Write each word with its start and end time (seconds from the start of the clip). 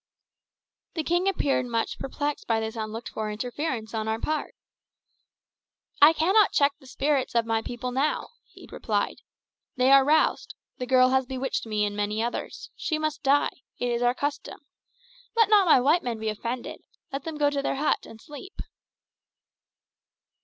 The 0.95 1.03
king 1.03 1.27
appeared 1.27 1.67
much 1.67 1.99
perplexed 1.99 2.47
by 2.47 2.59
this 2.59 2.75
unlooked 2.75 3.09
for 3.09 3.29
interference 3.29 3.93
on 3.93 4.07
our 4.07 4.19
part. 4.19 4.55
"I 6.01 6.11
cannot 6.11 6.53
check 6.53 6.71
the 6.79 6.87
spirits 6.87 7.35
of 7.35 7.45
my 7.45 7.61
people 7.61 7.91
now," 7.91 8.29
he 8.47 8.67
replied. 8.71 9.17
"They 9.75 9.91
are 9.91 10.03
roused. 10.03 10.55
The 10.79 10.87
girl 10.87 11.09
has 11.09 11.27
bewitched 11.27 11.67
me 11.67 11.85
and 11.85 11.95
many 11.95 12.23
others. 12.23 12.71
She 12.75 12.97
must 12.97 13.21
die. 13.21 13.51
It 13.77 13.91
is 13.91 14.01
our 14.01 14.15
custom. 14.15 14.61
Let 15.35 15.49
not 15.51 15.67
my 15.67 15.79
white 15.79 16.01
men 16.01 16.17
be 16.17 16.29
offended. 16.29 16.81
Let 17.13 17.23
them 17.23 17.37
go 17.37 17.51
to 17.51 17.61
their 17.61 17.75
hut 17.75 18.07
and 18.07 18.19
sleep." 18.19 18.59